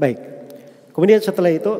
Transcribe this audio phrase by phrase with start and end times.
[0.00, 0.18] Baik.
[0.96, 1.76] Kemudian setelah itu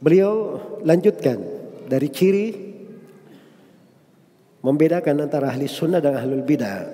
[0.00, 1.36] beliau lanjutkan
[1.84, 2.46] dari ciri
[4.64, 6.88] membedakan antara ahli sunnah dan ahlul bidah.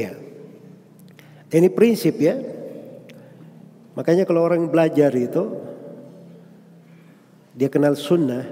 [0.00, 0.16] iya.
[1.52, 2.40] Ini prinsip ya.
[3.96, 5.60] Makanya kalau orang belajar itu
[7.56, 8.44] dia kenal sunnah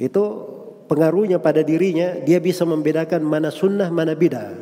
[0.00, 0.22] itu
[0.88, 4.52] pengaruhnya pada dirinya dia bisa membedakan mana sunnah mana bidah.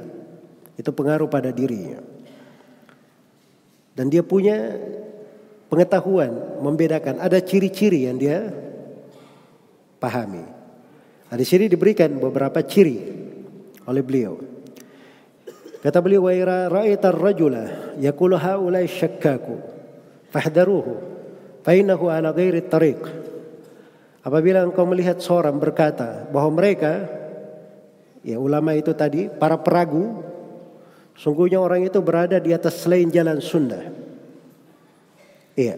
[0.78, 2.19] Itu pengaruh pada dirinya.
[3.94, 4.78] Dan dia punya
[5.70, 8.50] pengetahuan membedakan ada ciri-ciri yang dia
[10.02, 10.42] pahami.
[11.30, 12.98] Nah, di sini diberikan beberapa ciri
[13.86, 14.34] oleh beliau.
[15.80, 19.56] Kata beliau wa ira ra'aita ar-rajula yaqulu haula'i syakkaku
[20.28, 20.92] fahdaruhu
[21.64, 23.00] fa innahu ala ghairi tariq.
[24.20, 27.08] Apabila engkau melihat seorang berkata bahwa mereka
[28.20, 30.20] ya ulama itu tadi para peragu
[31.20, 33.92] Sungguhnya orang itu berada di atas selain jalan sunnah.
[35.52, 35.76] Iya.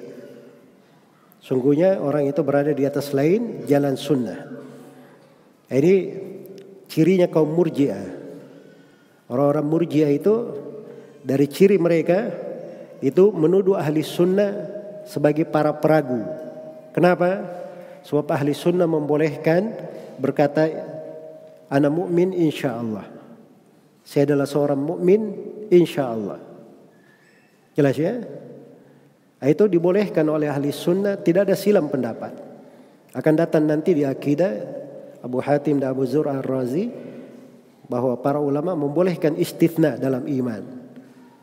[1.42, 4.38] Sungguhnya orang itu berada di atas selain jalan sunnah.
[5.66, 5.94] Ini
[6.86, 8.06] cirinya kaum murjiah.
[9.26, 10.54] Orang-orang murjiah itu
[11.26, 12.30] dari ciri mereka
[13.02, 14.54] itu menuduh ahli sunnah
[15.10, 16.22] sebagai para peragu.
[16.94, 17.42] Kenapa?
[18.06, 19.74] Sebab ahli sunnah membolehkan
[20.22, 20.70] berkata
[21.66, 23.21] anak mukmin insya Allah.
[24.12, 25.32] Saya adalah seorang mukmin
[25.72, 26.36] insya Allah.
[27.72, 28.20] Jelas ya?
[29.40, 32.36] Nah, itu dibolehkan oleh ahli sunnah, tidak ada silam pendapat.
[33.16, 34.52] Akan datang nanti di akidah
[35.24, 36.92] Abu Hatim dan Abu Zur al-Razi
[37.88, 40.60] bahwa para ulama membolehkan istithna dalam iman.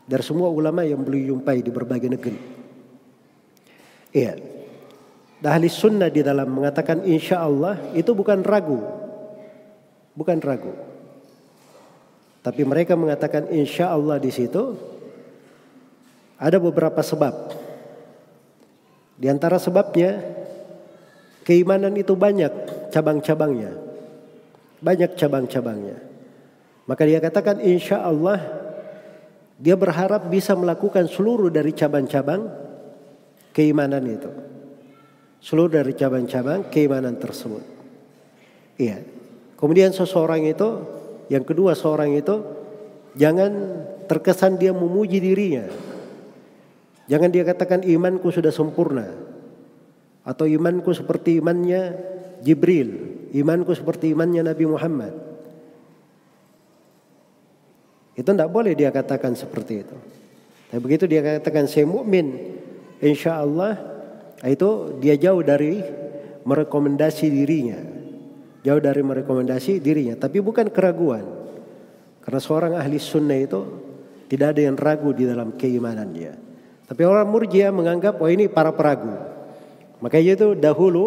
[0.06, 2.38] Dari semua ulama yang beliau jumpai di berbagai negeri.
[4.14, 4.38] Iya.
[5.42, 8.78] Dan ahli sunnah di dalam mengatakan insya Allah itu bukan ragu.
[10.14, 10.89] Bukan ragu.
[12.40, 14.72] Tapi mereka mengatakan insya Allah di situ
[16.40, 17.52] ada beberapa sebab.
[19.20, 20.24] Di antara sebabnya
[21.44, 22.52] keimanan itu banyak
[22.88, 23.76] cabang-cabangnya.
[24.80, 26.00] Banyak cabang-cabangnya.
[26.88, 28.40] Maka dia katakan insya Allah
[29.60, 32.48] dia berharap bisa melakukan seluruh dari cabang-cabang
[33.52, 34.32] keimanan itu.
[35.44, 37.60] Seluruh dari cabang-cabang keimanan tersebut.
[38.80, 39.04] Iya.
[39.60, 40.99] Kemudian seseorang itu
[41.30, 42.42] yang kedua seorang itu
[43.14, 43.54] jangan
[44.10, 45.70] terkesan dia memuji dirinya.
[47.06, 49.06] Jangan dia katakan imanku sudah sempurna.
[50.26, 51.94] Atau imanku seperti imannya
[52.42, 53.14] Jibril.
[53.30, 55.14] Imanku seperti imannya Nabi Muhammad.
[58.18, 59.96] Itu tidak boleh dia katakan seperti itu.
[60.70, 62.58] Tapi begitu dia katakan saya mukmin,
[62.98, 63.78] insya Allah
[64.42, 65.82] itu dia jauh dari
[66.42, 67.99] merekomendasi dirinya.
[68.60, 70.16] Jauh dari merekomendasi dirinya.
[70.20, 71.24] Tapi bukan keraguan.
[72.20, 73.60] Karena seorang ahli sunnah itu
[74.28, 76.32] tidak ada yang ragu di dalam keimanannya.
[76.84, 79.14] Tapi orang murjia menganggap, oh ini para peragu.
[80.04, 81.04] Makanya itu dahulu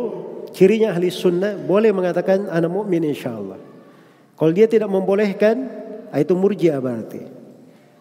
[0.55, 3.59] cirinya ahli sunnah boleh mengatakan anak mukmin insya Allah.
[4.33, 5.55] Kalau dia tidak membolehkan,
[6.09, 7.21] ah, itu murjia berarti.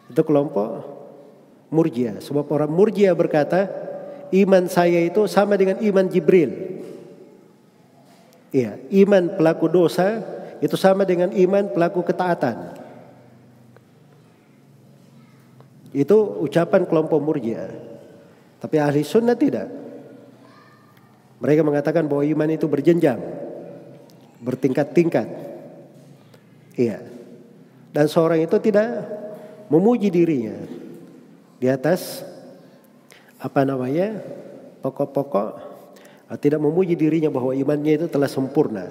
[0.09, 0.69] Itu kelompok
[1.69, 2.21] murjia.
[2.21, 3.69] Sebab orang murjia berkata,
[4.33, 6.51] iman saya itu sama dengan iman Jibril.
[8.53, 10.21] Iya, iman pelaku dosa
[10.61, 12.77] itu sama dengan iman pelaku ketaatan.
[15.97, 17.73] Itu ucapan kelompok murjiah.
[18.61, 19.73] Tapi ahli sunnah tidak.
[21.41, 23.19] Mereka mengatakan bahwa iman itu berjenjang.
[24.45, 25.29] Bertingkat-tingkat.
[26.77, 27.03] Iya.
[27.93, 28.89] Dan seorang itu tidak
[29.73, 30.55] memuji dirinya.
[31.57, 32.21] Di atas
[33.41, 34.23] apa namanya
[34.85, 35.72] pokok-pokok
[36.39, 38.89] tidak memuji dirinya bahwa imannya itu telah sempurna.